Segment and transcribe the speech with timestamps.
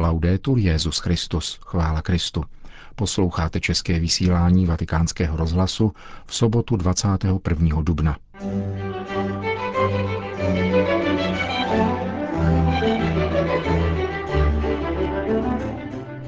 [0.00, 2.44] Laudetur Jezus Christus, chvála Kristu.
[2.94, 5.92] Posloucháte české vysílání Vatikánského rozhlasu
[6.26, 7.82] v sobotu 21.
[7.82, 8.16] dubna.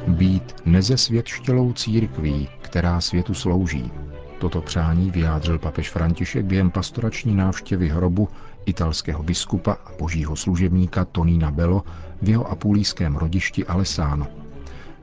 [0.08, 3.90] Být nezesvětštělou církví, která světu slouží.
[4.38, 8.28] Toto přání vyjádřil papež František během pastorační návštěvy hrobu
[8.66, 11.84] italského biskupa a božího služebníka Tonína Bello
[12.22, 14.26] v jeho apulijském rodišti Alessano.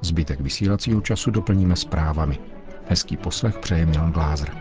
[0.01, 2.39] Zbytek vysílacího času doplníme zprávami.
[2.87, 4.51] Hezký poslech přeje Milan Glázer.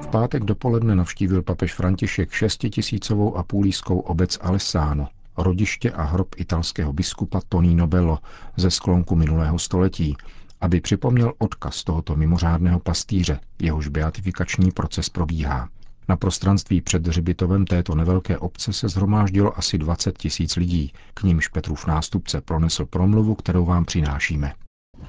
[0.00, 7.40] V pátek dopoledne navštívil papež František šestitisícovou apulijskou obec Alessano, rodiště a hrob italského biskupa
[7.48, 8.18] Tonino Bello
[8.56, 10.16] ze sklonku minulého století,
[10.60, 15.68] aby připomněl odkaz tohoto mimořádného pastýře, jehož beatifikační proces probíhá.
[16.08, 21.48] Na prostranství před hřbitovem této nevelké obce se zhromáždilo asi 20 tisíc lidí, k nímž
[21.48, 24.52] Petrův nástupce pronesl promluvu, kterou vám přinášíme.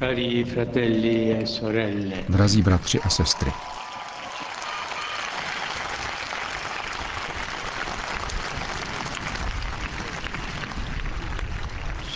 [0.02, 0.16] E
[2.30, 3.52] Drazí bratři a sestry,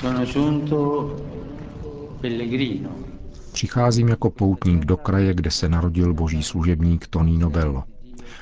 [0.04, 1.16] Sono giunto
[2.22, 3.13] pellegrino
[3.54, 7.84] Přicházím jako poutník do kraje, kde se narodil boží služebník Tonino Bello.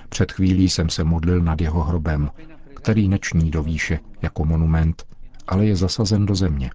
[0.10, 2.30] Před chvílí jsem se modlil nad jeho hrobem,
[2.76, 5.04] který neční do výše jako monument,
[5.48, 6.72] ale je zasazen do země.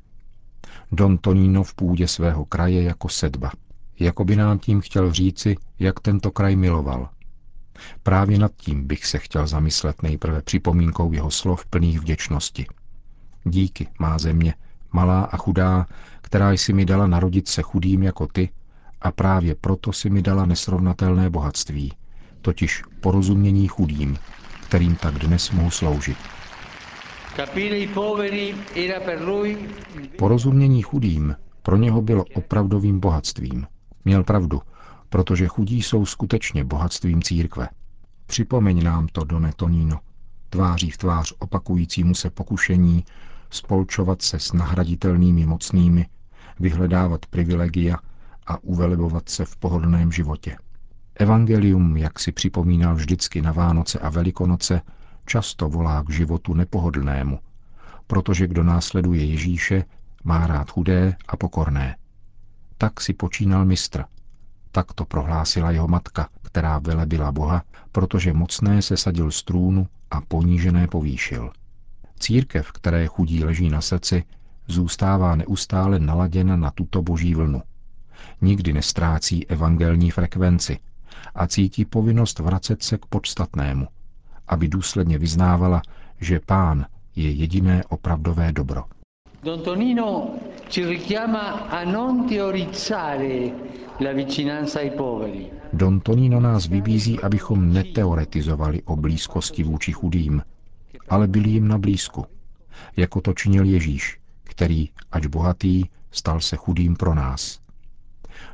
[0.92, 3.52] Don Tonino v půdě svého kraje jako sedba.
[4.00, 7.08] Jako by nám tím chtěl říci, jak tento kraj miloval.
[8.02, 12.66] Právě nad tím bych se chtěl zamyslet nejprve připomínkou jeho slov plných vděčnosti.
[13.44, 14.54] Díky, má země,
[14.92, 15.86] malá a chudá,
[16.26, 18.48] která jsi mi dala narodit se chudým jako ty,
[19.00, 21.92] a právě proto si mi dala nesrovnatelné bohatství,
[22.42, 24.18] totiž porozumění chudým,
[24.66, 26.16] kterým tak dnes mohu sloužit.
[30.18, 33.66] Porozumění chudým pro něho bylo opravdovým bohatstvím.
[34.04, 34.62] Měl pravdu,
[35.08, 37.68] protože chudí jsou skutečně bohatstvím církve.
[38.26, 40.00] Připomeň nám to, Done Tonino,
[40.50, 43.04] tváří v tvář opakujícímu se pokušení
[43.50, 46.06] spolčovat se s nahraditelnými mocnými,
[46.60, 47.96] vyhledávat privilegia
[48.46, 50.56] a uvelebovat se v pohodlném životě.
[51.14, 54.80] Evangelium, jak si připomínal vždycky na Vánoce a Velikonoce,
[55.26, 57.38] často volá k životu nepohodlnému,
[58.06, 59.84] protože kdo následuje Ježíše,
[60.24, 61.96] má rád chudé a pokorné.
[62.78, 64.04] Tak si počínal mistr.
[64.72, 67.62] Tak to prohlásila jeho matka, která velebila Boha,
[67.92, 71.50] protože mocné se sadil z trůnu a ponížené povýšil.
[72.18, 74.24] Církev, které chudí leží na srdci,
[74.68, 77.62] zůstává neustále naladěna na tuto boží vlnu.
[78.40, 80.78] Nikdy nestrácí evangelní frekvenci
[81.34, 83.86] a cítí povinnost vracet se k podstatnému,
[84.48, 85.82] aby důsledně vyznávala,
[86.20, 88.84] že pán je jediné opravdové dobro.
[89.42, 90.34] Don Tonino
[90.68, 93.50] ci richiama a non teorizzare
[94.00, 95.50] la vicinanza ai poveri.
[95.72, 100.42] Don Tonino nás vybízí, abychom neteoretizovali o blízkosti vůči chudým,
[101.08, 102.26] ale byli jim na blízku,
[102.96, 107.60] jako to činil Ježíš, který, ač bohatý, stal se chudým pro nás.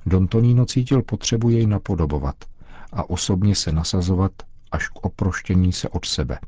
[0.06, 2.36] Don Tonino cítil potřebu jej napodobovat
[2.92, 4.32] a osobně se nasazovat
[4.72, 6.38] až k oproštění se od sebe.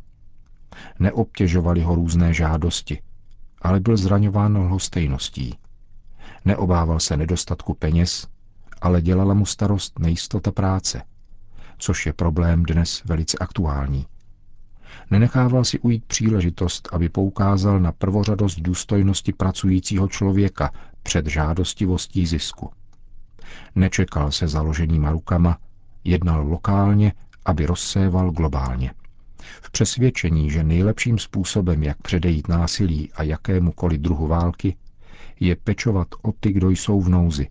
[0.99, 3.03] Neobtěžovali ho různé žádosti,
[3.63, 5.59] ale byl zraňován lhostejností.
[6.45, 8.27] Neobával se nedostatku peněz,
[8.81, 11.03] ale dělala mu starost nejistota práce,
[11.79, 14.07] což je problém dnes velice aktuální.
[15.11, 20.71] Nenechával si ujít příležitost, aby poukázal na prvořadost důstojnosti pracujícího člověka
[21.03, 22.71] před žádostivostí zisku.
[23.75, 25.59] Nečekal se založenýma rukama,
[26.05, 27.13] jednal lokálně,
[27.45, 28.91] aby rozséval globálně.
[29.63, 34.77] V přesvědčení, že nejlepším způsobem, jak předejít násilí a jakémukoliv druhu války,
[35.41, 37.49] je pečovat o ty, kdo jsou v nouzi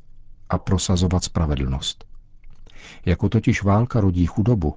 [0.49, 2.05] a prosazovat spravedlnost.
[3.05, 4.75] Jako totiž válka rodí chudobu,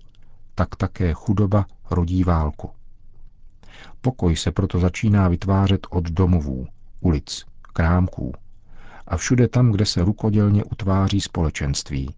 [0.56, 2.70] tak také chudoba rodí válku.
[4.00, 6.66] Pokoj se proto začíná vytvářet od domovů,
[7.00, 8.32] ulic, krámků
[9.06, 12.14] a všude tam, kde se rukodělně utváří společenství.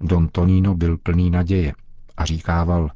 [0.00, 1.72] Don Tonino byl plný naděje
[2.16, 2.90] a říkával,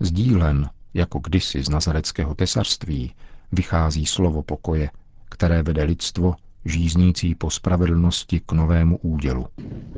[0.00, 3.14] sdílen, jako kdysi z nazareckého tesařství,
[3.52, 4.90] vychází slovo pokoje,
[5.28, 6.34] které vede lidstvo
[6.64, 9.46] žíznící po spravedlnosti k novému údělu.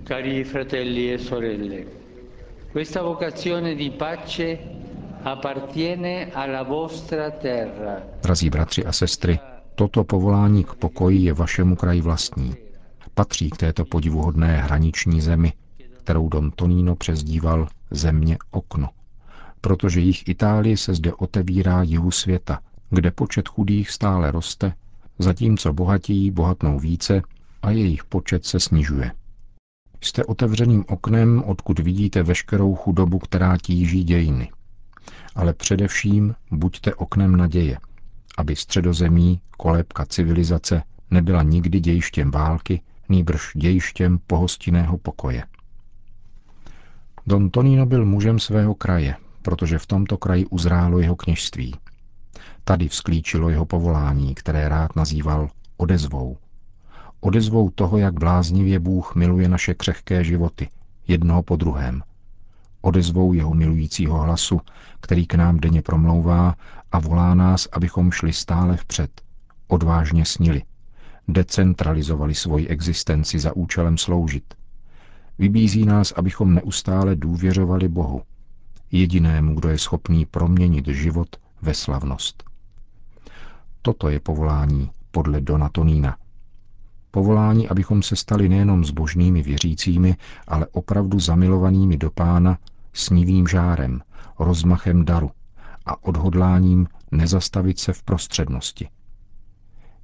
[0.08, 1.84] Cari fratelli e sorelle,
[2.72, 4.58] questa vocazione di pace
[8.22, 9.38] Drazí bratři a sestry,
[9.74, 12.54] toto povolání k pokoji je vašemu kraji vlastní.
[13.14, 15.52] Patří k této podivuhodné hraniční zemi,
[15.98, 18.88] kterou Don Tonino přezdíval země okno,
[19.60, 24.72] protože jich Itálie se zde otevírá jihu světa kde počet chudých stále roste,
[25.18, 27.22] zatímco bohatí bohatnou více
[27.62, 29.12] a jejich počet se snižuje.
[30.04, 34.50] Jste otevřeným oknem, odkud vidíte veškerou chudobu, která tíží dějiny.
[35.34, 37.78] Ale především buďte oknem naděje,
[38.38, 45.44] aby středozemí, kolébka civilizace, nebyla nikdy dějištěm války, nýbrž dějištěm pohostinného pokoje.
[47.26, 51.74] Don Tonino byl mužem svého kraje, protože v tomto kraji uzrálo jeho kněžství.
[52.64, 56.36] Tady vzklíčilo jeho povolání, které rád nazýval odezvou.
[57.20, 60.68] Odezvou toho, jak bláznivě Bůh miluje naše křehké životy,
[61.08, 62.02] jednoho po druhém.
[62.80, 64.60] Odezvou jeho milujícího hlasu,
[65.00, 66.54] který k nám denně promlouvá
[66.92, 69.22] a volá nás, abychom šli stále vpřed,
[69.68, 70.62] odvážně snili,
[71.28, 74.54] decentralizovali svoji existenci za účelem sloužit.
[75.38, 78.22] Vybízí nás, abychom neustále důvěřovali Bohu,
[78.92, 82.44] jedinému, kdo je schopný proměnit život ve slavnost.
[83.82, 86.16] Toto je povolání podle Donatonína.
[87.10, 90.16] Povolání, abychom se stali nejenom zbožnými věřícími,
[90.48, 92.58] ale opravdu zamilovanými do pána
[92.92, 94.02] snivým žárem,
[94.38, 95.30] rozmachem daru
[95.86, 98.88] a odhodláním nezastavit se v prostřednosti.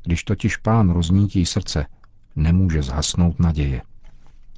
[0.04, 1.86] Když totiž pán roznítí srdce,
[2.36, 3.82] nemůže zhasnout naděje.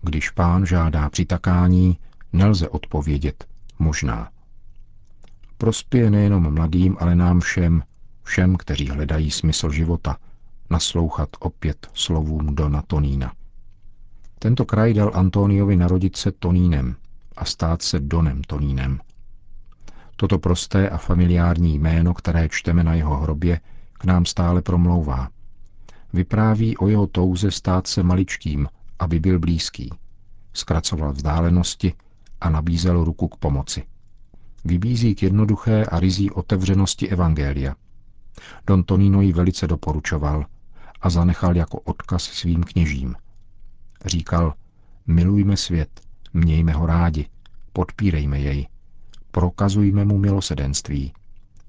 [0.03, 1.99] Když pán žádá přitakání,
[2.33, 3.47] nelze odpovědět
[3.79, 4.31] možná.
[5.59, 7.83] Prospěje nejenom mladým, ale nám všem,
[8.23, 10.17] všem, kteří hledají smysl života,
[10.71, 13.33] naslouchat opět slovům Dona Tonína.
[14.39, 16.97] Tento kraj dal Antoniovi narodit se Tonínem
[17.37, 19.01] a stát se Donem Tonínem.
[20.17, 23.61] Toto prosté a familiární jméno, které čteme na jeho hrobě,
[23.93, 25.29] k nám stále promlouvá.
[26.13, 28.69] Vypráví o jeho touze stát se maličkým,
[28.99, 29.91] aby byl blízký.
[30.53, 31.95] Zkracoval vzdálenosti
[32.41, 33.85] a nabízel ruku k pomoci.
[34.65, 37.75] Vybízí k jednoduché a rizí otevřenosti Evangelia.
[38.67, 40.47] Don Tonino ji velice doporučoval
[41.01, 43.15] a zanechal jako odkaz svým kněžím.
[44.05, 44.55] Říkal,
[45.07, 46.01] milujme svět,
[46.33, 47.27] mějme ho rádi,
[47.73, 48.69] podpírejme jej,
[49.31, 51.13] prokazujme mu milosedenství,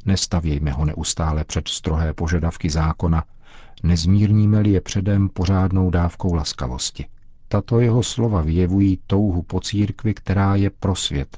[0.05, 3.23] nestavějme ho neustále před strohé požadavky zákona,
[3.83, 7.05] nezmírníme-li je předem pořádnou dávkou laskavosti.
[7.47, 11.37] Tato jeho slova vyjevují touhu po církvi, která je pro svět,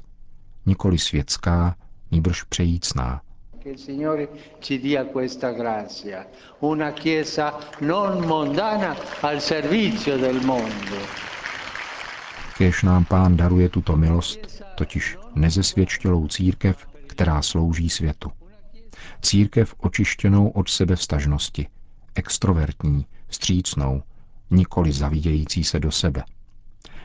[0.66, 1.76] nikoli světská,
[2.10, 3.20] níbrž přejícná.
[12.58, 18.30] Kéž nám pán daruje tuto milost, totiž nezesvědčilou církev, která slouží světu.
[19.22, 21.68] Církev očištěnou od sebevstažnosti,
[22.14, 24.02] extrovertní, střícnou,
[24.50, 26.24] nikoli zavíjející se do sebe,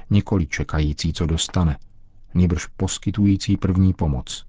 [0.10, 1.78] nikoli čekající, co dostane,
[2.34, 4.47] nýbrž poskytující první pomoc,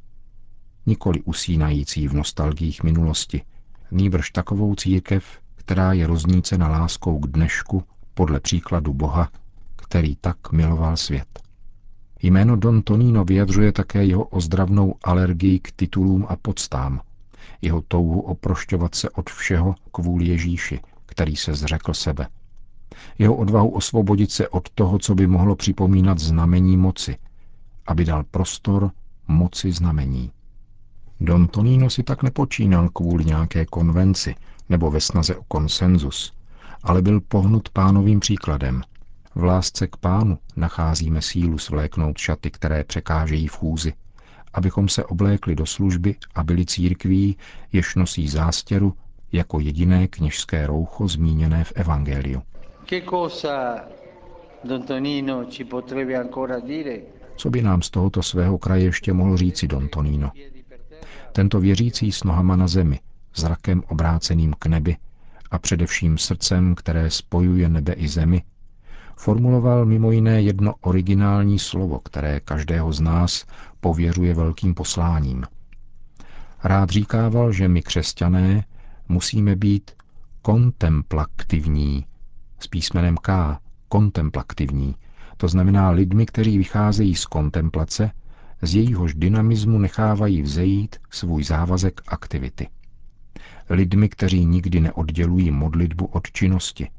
[0.89, 3.43] nikoli usínající v nostalgích minulosti,
[3.91, 5.25] nýbrž takovou církev,
[5.57, 7.83] která je roznícena láskou k dnešku
[8.15, 9.31] podle příkladu Boha,
[9.77, 11.29] který tak miloval svět.
[12.23, 17.01] Jméno Don Tonino vyjadřuje také jeho ozdravnou alergii k titulům a podstám,
[17.63, 22.27] jeho touhu oprošťovat se od všeho kvůli Ježíši, který se zřekl sebe–
[23.19, 27.17] jeho odvahu osvobodit se od toho, co by mohlo připomínat znamení moci,
[27.87, 28.91] aby dal prostor
[29.29, 30.31] moci znamení.
[31.21, 34.35] Don Tonino si tak nepočínal kvůli nějaké konvenci
[34.69, 36.33] nebo ve snaze o konsenzus,
[36.83, 38.83] ale byl pohnut pánovým příkladem.
[39.35, 43.93] V lásce k pánu nacházíme sílu svléknout šaty, které překážejí v chůzi,
[44.55, 47.37] abychom se oblékli do služby a byli církví,
[47.73, 48.95] jež nosí zástěru
[49.33, 52.43] jako jediné kněžské roucho zmíněné v Evangeliu.
[57.37, 60.31] Co by nám z tohoto svého kraje ještě mohl říci Don Tonino?
[61.33, 63.01] Tento věřící s nohama na zemi,
[63.37, 64.97] zrakem obráceným k nebi
[65.51, 68.43] a především srdcem, které spojuje nebe i zemi,
[69.17, 73.45] formuloval mimo jiné jedno originální slovo, které každého z nás
[73.81, 75.45] pověřuje velkým posláním.
[76.65, 78.65] Rád říkával, že my křesťané
[79.09, 79.91] musíme být
[80.43, 82.07] kontemplativní,
[82.59, 83.59] s písmenem K,
[83.89, 84.95] kontemplativní,
[85.37, 88.11] to znamená lidmi, kteří vycházejí z kontemplace,
[88.63, 92.69] z jejíhož dynamismu nechávají vzejít svůj závazek aktivity.
[93.71, 96.91] Lidmi, kteří nikdy neoddělují modlitbu od činnosti.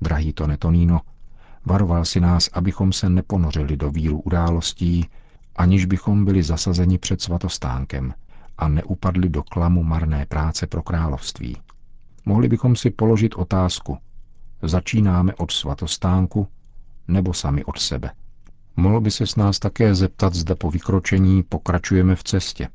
[0.00, 1.00] Drahý Tone Tonino,
[1.66, 5.08] varoval si nás, abychom se neponořili do víru událostí,
[5.56, 8.14] aniž bychom byli zasazeni před svatostánkem
[8.58, 11.56] a neupadli do klamu marné práce pro království.
[12.24, 13.98] Mohli bychom si položit otázku,
[14.62, 16.48] Začínáme od svatostánku
[17.08, 18.10] nebo sami od sebe.
[18.78, 22.68] Mohl by se s nás také zeptat, zda po vykročení pokračujeme v cestě.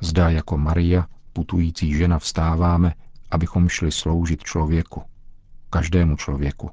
[0.00, 2.94] Zda jako Maria putující žena vstáváme,
[3.30, 5.02] abychom šli sloužit člověku.
[5.70, 6.70] Každému člověku.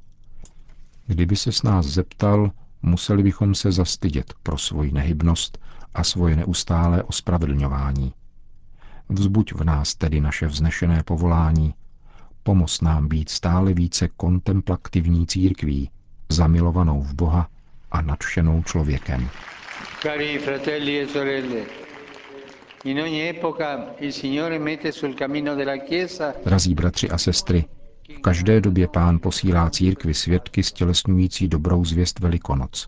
[1.07, 2.51] Kdyby se s nás zeptal,
[2.81, 5.57] museli bychom se zastydět pro svoji nehybnost
[5.93, 8.13] a svoje neustálé ospravedlňování.
[9.09, 11.73] Vzbuď v nás tedy naše vznešené povolání,
[12.43, 15.89] pomoz nám být stále více kontemplativní církví,
[16.29, 17.49] zamilovanou v Boha
[17.93, 19.29] a nadšenou člověkem.
[20.01, 21.65] Cari fratelli e sorelle,
[22.83, 27.65] in ogni epoca il Signore mette sul cammino della Chiesa Drazí bratři a sestry,
[28.17, 32.87] v každé době pán posílá církvi svědky stělesňující dobrou zvěst Velikonoc,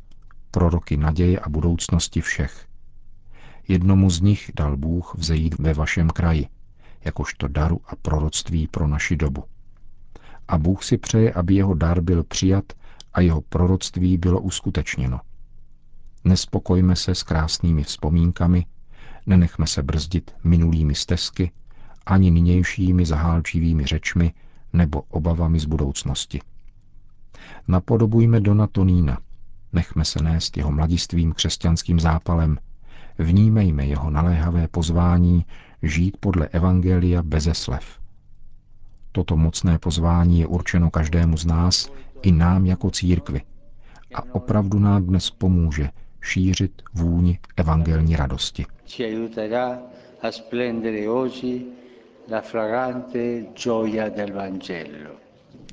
[0.51, 2.65] proroky naděje a budoucnosti všech.
[3.67, 6.47] Jednomu z nich dal Bůh vzejít ve vašem kraji,
[7.05, 9.43] jakožto daru a proroctví pro naši dobu.
[10.47, 12.63] A Bůh si přeje, aby jeho dar byl přijat
[13.15, 15.19] a jeho proroctví bylo uskutečněno.
[16.23, 18.65] Nespokojme se s krásnými vzpomínkami,
[19.25, 21.51] nenechme se brzdit minulými stezky,
[22.05, 24.33] ani nynějšími zahálčivými řečmi
[24.73, 26.41] nebo obavami z budoucnosti.
[27.67, 29.17] Napodobujme Dona Tonína,
[29.73, 32.57] nechme se nést jeho mladistvým křesťanským zápalem,
[33.19, 35.45] vnímejme jeho naléhavé pozvání
[35.81, 37.99] žít podle Evangelia beze slev.
[39.11, 41.89] Toto mocné pozvání je určeno každému z nás,
[42.21, 43.41] i nám jako církvi.
[44.15, 45.89] A opravdu nám dnes pomůže
[46.21, 48.65] šířit vůni evangelní radosti.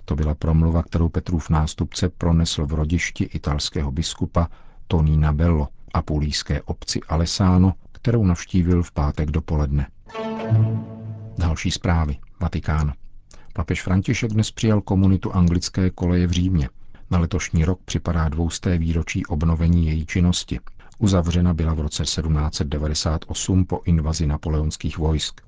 [0.05, 4.49] To byla promluva, kterou Petrův nástupce pronesl v rodišti italského biskupa
[4.89, 9.87] Tonina Bello a pulíské obci Alessano, kterou navštívil v pátek dopoledne.
[11.39, 12.17] Další zprávy.
[12.41, 12.93] Vatikán.
[13.55, 16.69] Papež František dnes přijal komunitu anglické koleje v Římě.
[17.11, 20.61] Na letošní rok připadá dvousté výročí obnovení její činnosti.
[20.99, 25.41] Uzavřena byla v roce 1798 po invazi napoleonských vojsk.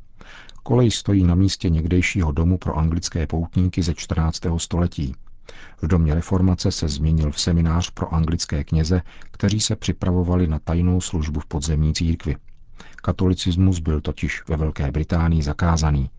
[0.62, 4.40] Kolej stojí na místě někdejšího domu pro anglické poutníky ze 14.
[4.56, 5.14] století.
[5.82, 11.00] V domě reformace se změnil v seminář pro anglické kněze, kteří se připravovali na tajnou
[11.00, 12.36] službu v podzemní církvi.
[12.96, 16.10] Katolicismus byl totiž ve Velké Británii zakázaný.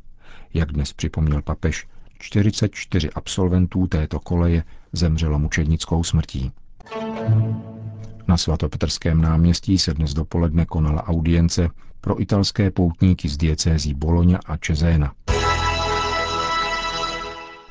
[0.55, 1.87] Jak dnes připomněl papež,
[2.19, 6.51] 44 absolventů této koleje zemřelo mučednickou smrtí.
[8.27, 11.69] Na svatopetrském náměstí se dnes dopoledne konala audience
[12.01, 15.13] pro italské poutníky z diecézí Boloňa a Čezéna.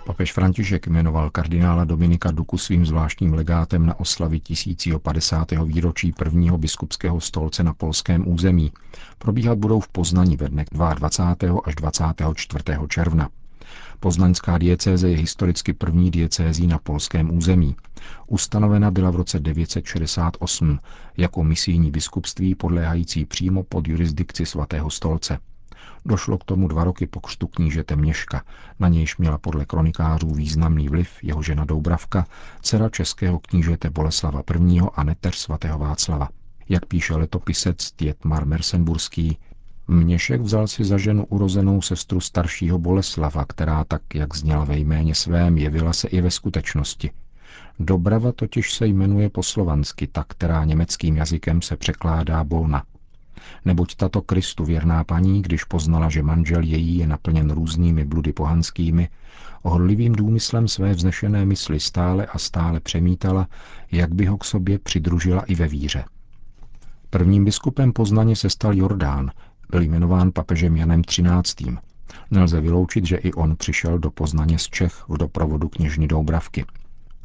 [0.06, 5.50] Papež František jmenoval kardinála Dominika Duku svým zvláštním legátem na oslavy 1050.
[5.64, 8.72] výročí prvního biskupského stolce na polském území.
[9.18, 11.60] Probíhat budou v Poznaní ve dnech 22.
[11.64, 12.64] až 24.
[12.88, 13.28] června.
[14.00, 17.76] Poznaňská diecéze je historicky první diecézí na polském území.
[18.26, 20.78] Ustanovena byla v roce 968
[21.16, 25.38] jako misijní biskupství podléhající přímo pod jurisdikci svatého stolce.
[26.04, 28.42] Došlo k tomu dva roky po křtu knížete Měška,
[28.78, 32.26] na nějž měla podle kronikářů významný vliv jeho žena Doubravka,
[32.62, 34.80] dcera českého knížete Boleslava I.
[34.94, 36.28] a neteř svatého Václava.
[36.68, 39.38] Jak píše letopisec Tietmar Mersenburský,
[39.88, 45.14] Měšek vzal si za ženu urozenou sestru staršího Boleslava, která tak, jak zněla ve jméně
[45.14, 47.10] svém, jevila se i ve skutečnosti.
[47.78, 52.84] Dobrava totiž se jmenuje poslovansky, ta, která německým jazykem se překládá Bona.
[53.64, 59.08] Neboť tato Kristu věrná paní, když poznala, že manžel její je naplněn různými bludy pohanskými,
[59.62, 63.48] horlivým důmyslem své vznešené mysli stále a stále přemítala,
[63.92, 66.04] jak by ho k sobě přidružila i ve víře.
[67.10, 69.30] Prvním biskupem Poznaně se stal Jordán,
[69.70, 71.78] byl jmenován papežem Janem XIII.
[72.30, 76.64] Nelze vyloučit, že i on přišel do Poznaně z Čech v doprovodu kněžny Doubravky.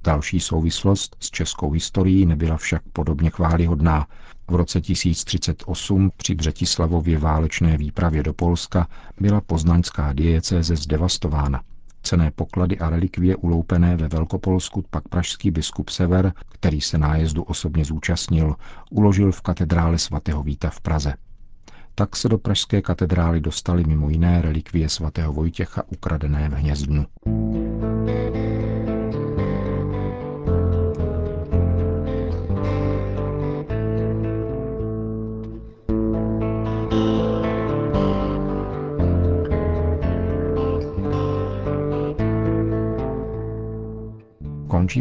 [0.04, 4.08] Další souvislost s českou historií nebyla však podobně chválihodná.
[4.48, 8.88] V roce 1038 při Břetislavově válečné výpravě do Polska
[9.20, 11.62] byla poznaňská diecéze zdevastována.
[12.04, 17.86] Cené poklady a relikvie uloupené ve Velkopolsku pak pražský biskup Sever, který se nájezdu osobně
[17.86, 18.56] zúčastnil,
[18.90, 21.14] uložil v katedrále svatého Víta v Praze.
[21.96, 27.06] Tak se do pražské katedrály dostaly mimo jiné relikvie svatého Vojtěcha ukradené v Hnězdnu.